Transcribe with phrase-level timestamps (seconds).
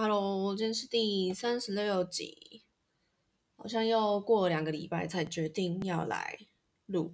[0.00, 2.62] Hello，今天是第三十六集，
[3.56, 6.46] 好像又过了两个礼拜才决定要来
[6.86, 7.12] 录。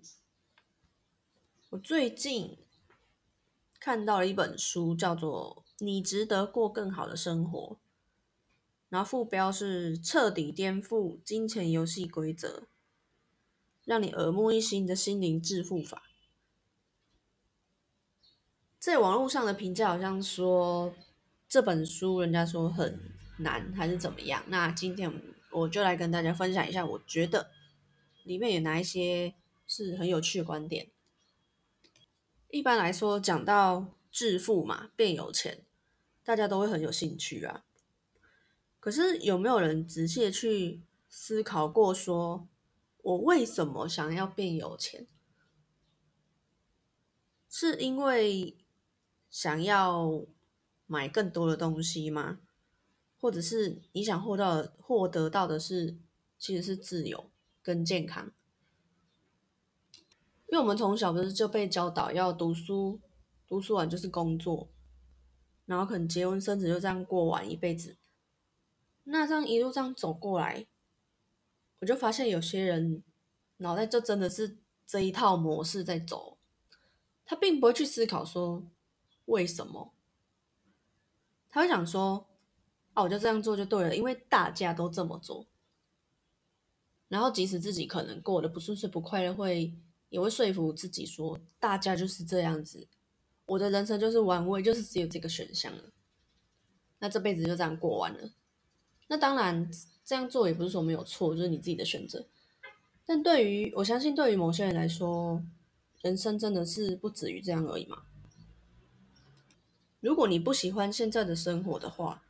[1.71, 2.59] 我最近
[3.81, 7.59] 看到了一本书，叫做《你值得过更好的生活》，
[8.91, 12.69] 然后副标是“彻底颠覆金钱游戏规则，
[13.87, 16.03] 让你耳目一新的心灵致富法”。
[18.79, 20.95] 在网络上的评价好像说。
[21.55, 22.99] 这本书人家说很
[23.39, 24.43] 难还是怎么样？
[24.49, 27.53] 那今天我就来跟大家分享一下，我觉得
[28.25, 30.91] 里面有哪一些是很有趣的观点。
[32.49, 35.65] 一般来说，讲到致富嘛，变有钱，
[36.25, 37.65] 大家都会很有兴趣啊。
[38.81, 42.49] 可是有没有人仔细去思考过，说
[43.01, 45.07] 我为什么想要变有钱？
[47.49, 48.57] 是因为
[49.31, 50.27] 想要？
[50.87, 52.41] 买更多的东西吗？
[53.21, 55.97] 或者是你想获到获得到的是，
[56.39, 57.31] 其实是自由
[57.63, 58.33] 跟健康？
[60.49, 63.01] 因为我们从小不是就被教导要读书，
[63.49, 64.69] 读书完就是工作，
[65.65, 67.97] 然后可能结婚生子就这样过完一辈子。
[69.05, 70.67] 那这样一路这样走过来，
[71.81, 73.03] 我就发现有些人
[73.57, 76.37] 脑袋就真的是这一套模式在走，
[77.25, 78.71] 他并不会去思考说
[79.25, 79.95] 为什么。
[81.55, 82.27] 他会想说
[82.95, 85.47] ：“啊，我就这样做就对了，因为大家都这么做。
[87.07, 89.73] 然后即使自己可能过得不顺遂、不快乐，会
[90.09, 92.89] 也会说服自己说，大家就是这样子，
[93.47, 95.85] 我的人生就是完美，就是只有这个选项了。
[96.99, 98.33] 那这辈子就这样过完了。
[99.07, 99.71] 那当然，
[100.05, 102.27] 这样做也不是说没有错，就是你自己的选择。
[103.07, 105.41] 但对于我相信，对于某些人来说，
[106.03, 108.07] 人生真的是不止于这样而已嘛。”
[110.05, 112.23] 如果你不喜欢现在的生活的话，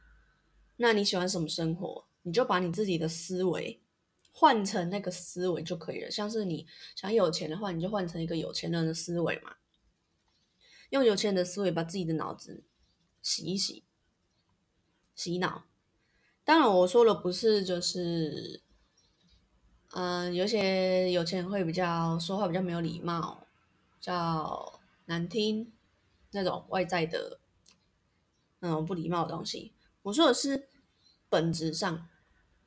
[0.77, 2.05] 那你喜欢什么生活？
[2.23, 3.83] 你就把你自己的思维
[4.31, 6.09] 换成那个思维就可以了。
[6.09, 9.57] 像是你想有钱的话，你就换成一个有钱人的思维嘛，
[10.91, 12.63] 用有钱人的思维把自己的脑子
[13.21, 13.83] 洗一洗，
[15.17, 15.65] 洗脑。
[16.45, 18.63] 当然，我说的不是就是，
[19.95, 23.45] 嗯，有些有钱人会比较说话比较没有礼貌，
[23.99, 25.73] 比较难听
[26.31, 27.41] 那种外在的。
[28.65, 30.71] 那种不礼貌的东西，我说的是
[31.29, 32.09] 本质上，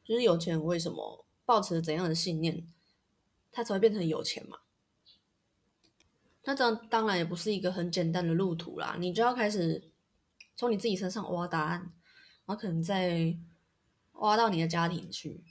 [0.03, 2.67] 就是有钱人为什么抱持怎样的信念，
[3.51, 4.59] 他才会变成有钱嘛？
[6.43, 9.91] 那这样当然也不是一个很简单的路途啦，你就要开始
[10.55, 11.79] 从你自己身上挖答案，
[12.45, 13.35] 然后可能再
[14.11, 15.43] 挖到你的家庭去，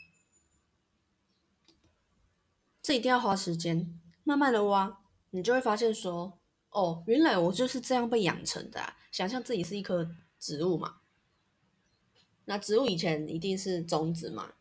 [2.80, 6.38] 这一定要花时间，慢慢的挖，你就会发现说，
[6.70, 10.08] 哦，原来我就是这样被养成的，想象自己是一颗。
[10.38, 11.00] 植物嘛，
[12.44, 14.54] 那植物以前一定是种子嘛，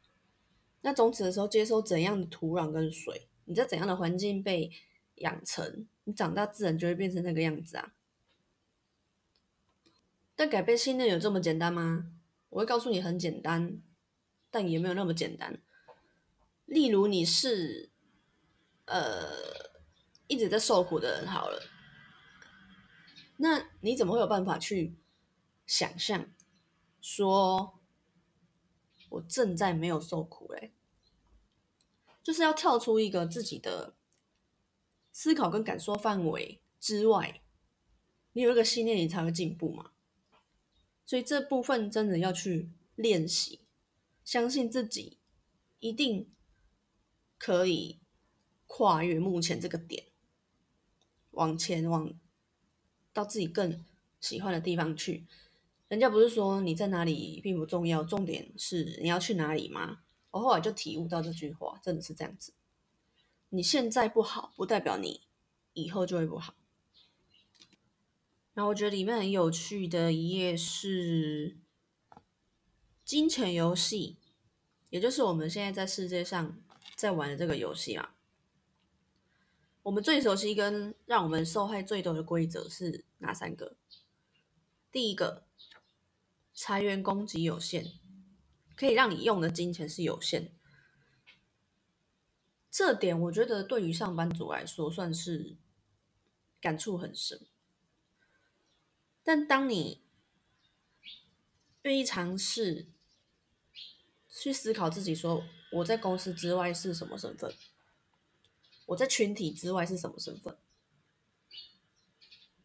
[0.82, 4.72] 那种子的时候接收怎样的土壤跟水，你在怎样的环境被
[5.16, 7.94] 养成，你长大自然就会变成那个样子啊。
[10.36, 12.12] 但改变信念有这么简单吗？
[12.50, 13.82] 我会告诉你很简单，
[14.50, 15.62] 但也没有那么简单。
[16.66, 17.90] 例如你是
[18.86, 19.30] 呃
[20.28, 21.62] 一直在受苦的人，好了，
[23.38, 24.96] 那你怎么会有办法去？
[25.66, 26.30] 想象
[27.02, 27.80] 说，
[29.10, 30.74] 我正在没有受苦嘞，
[32.24, 33.96] 就是要跳出一个自己的
[35.12, 37.42] 思考跟感受范围之外，
[38.34, 39.92] 你有一个信念，你才会进步嘛。
[41.06, 43.62] 所以这部分真的要去练习，
[44.24, 45.20] 相信自己
[45.80, 46.30] 一定
[47.38, 48.00] 可以
[48.66, 50.08] 跨越目前这个点，
[51.32, 52.12] 往前往
[53.14, 53.86] 到自己更
[54.20, 55.26] 喜欢的地方去。
[55.88, 60.00] 人家不是说你在哪里并不重要，重点是你要去哪里吗？
[60.32, 62.54] 我后来就体悟到这句话，真的是这样子。
[63.50, 65.22] 你现在不好，不代表你
[65.74, 66.56] 以后就会不好。
[68.54, 71.56] 然后我觉得里面很有趣的一页是
[73.06, 74.18] 金钱游戏，
[74.90, 76.60] 也就是我们现在在世界上
[76.96, 78.16] 在玩的这个游戏啊。
[79.84, 83.78] 我们最熟悉跟让我们受害最多的规则是哪三个？
[84.92, 85.44] 第一个。
[86.56, 88.00] 财源供给有限，
[88.78, 90.54] 可以让你用的金钱是有限。
[92.72, 95.58] 这点我觉得对于上班族来说算是
[96.60, 97.46] 感触很深。
[99.24, 100.04] 但当你
[101.84, 102.88] 愿意尝试
[104.30, 107.54] 去思考自己，说我在公司之外是什么身份，
[108.88, 110.58] 我在群体之外是什么身份，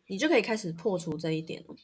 [0.07, 1.77] 你就可以开始破除这一点了。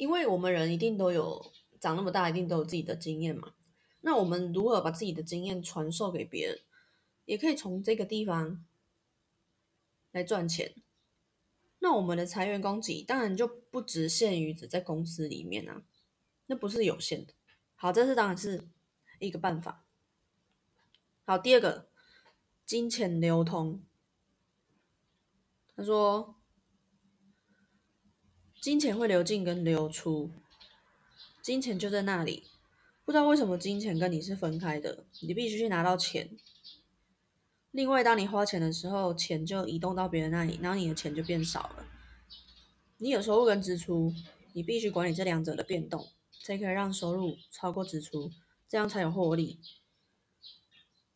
[0.00, 3.52] 因为我们人一定都有长那么大，一定都有自己的经验嘛。
[4.00, 6.58] 那我们如何把自己的经验传授给别人，
[7.26, 8.64] 也可以从这个地方
[10.12, 10.74] 来赚钱。
[11.80, 15.82] 那我们的裁员供给当然就不只限于只在公司里面啊，
[16.46, 17.34] 那不是有限的。
[17.74, 18.66] 好，这是当然是
[19.18, 19.84] 一个办法。
[21.26, 21.90] 好，第二个，
[22.64, 23.82] 金钱流通。
[25.76, 26.39] 他说，
[28.60, 30.30] 金钱会流进跟流出，
[31.40, 32.44] 金钱就在那里。
[33.06, 36.36] 不知道为什么金钱跟你是分开的，你必须去拿到钱。
[37.70, 41.86] 另外，当你花钱的时候，钱就移动到别人那里，然后你的钱就变少了。
[42.98, 44.12] 你有收入跟支出，
[44.52, 46.10] 你必须管理这两者的变动，
[46.42, 48.30] 才可以让收入超过支出，
[48.68, 49.58] 这样才有获利。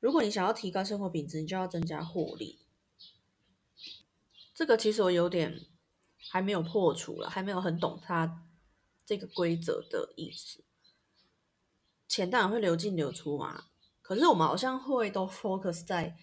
[0.01, 2.59] 如果你想要提高生活品质，你就要增加获利。
[4.55, 5.61] 这个其实我有点
[6.31, 8.43] 还没有破除了，还没有很懂它
[9.05, 10.65] 这个规则的意思。
[12.09, 13.65] 钱当然会流进流出嘛，
[14.03, 16.17] 可是我们好像会都 focus 在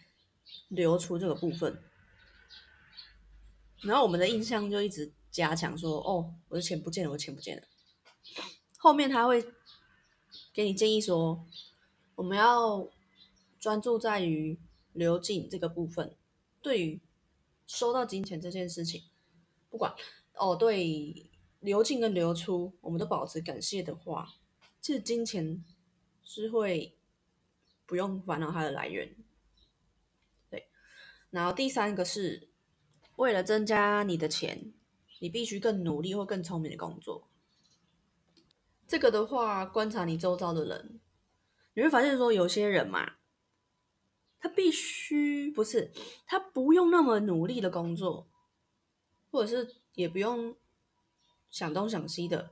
[0.69, 1.81] 流出这个部分，
[3.81, 7.63] 然后我们的印象就一直加强说：“哦，我的钱不见了，我的钱不见了。”
[8.77, 9.44] 后面他会
[10.53, 11.45] 给你建议说
[12.15, 12.89] ：“我们要
[13.59, 14.59] 专注在于
[14.94, 16.15] 流进这个部分，
[16.62, 17.01] 对于
[17.68, 19.03] 收到金钱这件事情，
[19.72, 19.92] 不管
[20.36, 21.32] 哦，对
[21.62, 24.28] 流进跟流出，我们都保持感谢的话，
[24.80, 25.66] 其实金钱。”
[26.24, 26.96] 是会
[27.86, 29.14] 不用烦恼它的来源，
[30.50, 30.70] 对。
[31.30, 32.48] 然后第三个是
[33.18, 34.72] 为了增加你的钱，
[35.20, 37.28] 你必须更努力或更聪明的工作。
[38.88, 41.02] 这个的话，观察你周遭的人，
[41.74, 43.16] 你会发现说，有些人嘛，
[44.40, 45.92] 他必须不是
[46.26, 48.31] 他不用那么努力的工作，
[49.31, 50.56] 或者是也不用
[51.50, 52.51] 想东想西的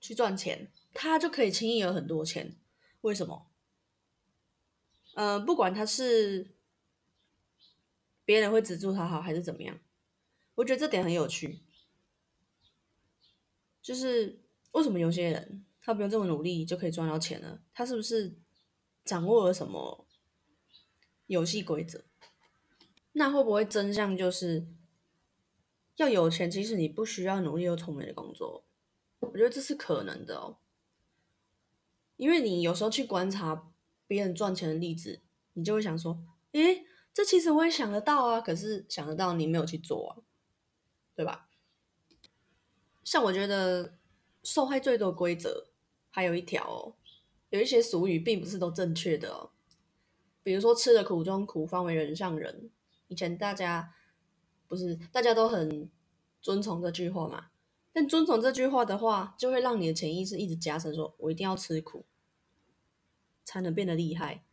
[0.00, 0.70] 去赚钱。
[0.94, 2.56] 他就可以轻易有很多钱，
[3.00, 3.48] 为什么？
[5.14, 6.54] 嗯，不管他是
[8.24, 9.78] 别人会资助他好还是怎么样，
[10.54, 11.60] 我觉得这点很有趣。
[13.82, 14.40] 就是
[14.72, 17.60] 为什么有些人他不用这么努力就可以赚到钱呢？
[17.72, 18.36] 他是不是
[19.04, 20.06] 掌握了什么
[21.26, 22.04] 游戏规则？
[23.12, 24.66] 那会不会真相就是
[25.96, 28.64] 要有钱，其实你不需要努力又聪明的工作？
[29.20, 30.58] 我觉得这是可能的哦。
[32.16, 33.70] 因为你有时候去观察
[34.06, 35.20] 别人赚钱的例子，
[35.54, 36.18] 你就会想说
[36.52, 40.12] ：“诶，这其实我也想得到啊，可是想得到你没有去做啊，
[41.14, 41.48] 对吧？”
[43.04, 43.98] 像我觉得
[44.42, 45.68] 受害最多规则
[46.10, 46.96] 还有一条哦，
[47.50, 49.50] 有一些俗语并不是都正确的哦。
[50.42, 52.70] 比如说“吃的苦中苦，方为人上人”，
[53.08, 53.94] 以前大家
[54.68, 55.90] 不是大家都很
[56.40, 57.46] 遵从这句话嘛？
[57.92, 62.04] 但遵从这句话的话，就会让你的潜意识一直加深，说我一定要吃苦，
[63.44, 64.44] 才能变得厉害，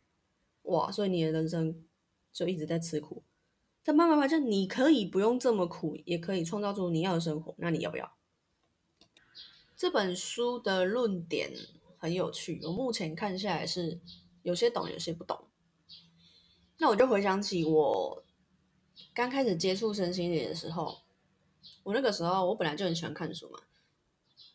[0.62, 0.90] 哇！
[0.90, 1.84] 所以你的人生
[2.32, 3.22] 就一直在吃苦。
[3.82, 7.54] 但慢慢发现，你可以不用这么苦，也可以创造出你要的生活。
[7.58, 8.14] 那你要不要？
[9.76, 11.52] 这本书的论点
[11.98, 14.00] 很有趣，我目前看下来是
[14.42, 15.48] 有些懂，有些不懂。
[16.78, 18.24] 那我就回想起我
[19.14, 20.98] 刚开始接触身心灵的时候。
[21.82, 23.58] 我那个时候，我本来就很喜欢看书嘛，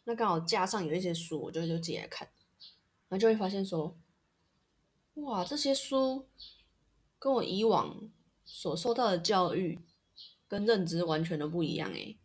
[0.04, 2.28] 那刚好架上有一些书，我就就借来看，
[3.08, 3.96] 然后就会发现说，
[5.16, 6.28] 哇，这些书
[7.20, 8.10] 跟我以往
[8.46, 9.80] 所受到的教育
[10.48, 12.18] 跟认知完全都不一样诶。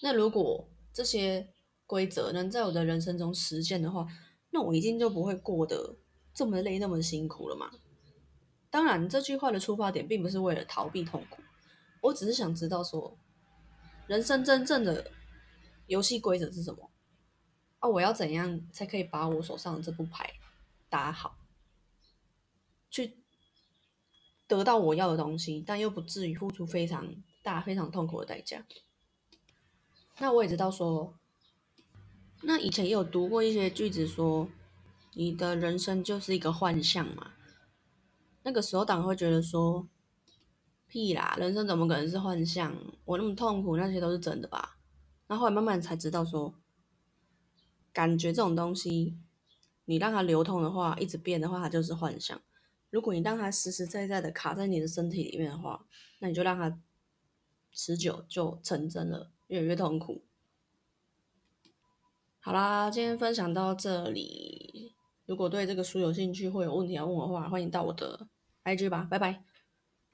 [0.00, 1.48] 那如果这些
[1.86, 4.06] 规则能在我的人生中实现的话，
[4.50, 5.96] 那我一定就不会过得
[6.32, 7.72] 这么累、那么辛苦了嘛。
[8.70, 11.42] 当然，这句话的出发点并不是为了逃避痛苦，
[12.02, 13.16] 我只是想知道说。
[14.06, 15.10] 人生真正的
[15.86, 16.90] 游戏规则是什么？
[17.78, 20.32] 啊，我要怎样才可以把我手上的这副牌
[20.88, 21.36] 打好，
[22.90, 23.18] 去
[24.46, 28.64] 得到我要的东西，但又不至于付出非常大、非常痛苦的代价？
[30.18, 31.14] 那我也知道说，
[32.40, 34.48] 那以前也有读过一些句子，说
[35.12, 37.32] 你的人生就是一个幻象嘛。
[38.48, 39.86] 那个时候，党会觉得说。
[40.90, 41.36] 屁啦！
[41.38, 42.74] 人生怎么可能是幻象？
[43.04, 44.78] 我那么痛苦，那些都是真的吧？
[45.26, 46.54] 然后来慢慢才知道，说
[47.92, 49.18] 感觉这种东西，
[49.84, 52.40] 你让它流通的话，一直变的话，它就是幻象。
[52.88, 55.84] 如果你让它实实在在的卡在你的身体里面的话，
[56.20, 56.80] 那你就让它
[57.70, 60.24] 持久就成真了，越来越痛苦。
[62.40, 64.94] 好啦，今天分享到这里。
[65.26, 68.26] 如果对这个书有兴趣或有问题要问我的话，欢迎到我的
[68.64, 69.47] IG 吧，拜拜。